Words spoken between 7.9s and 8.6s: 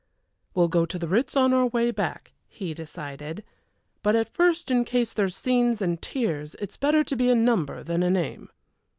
a name."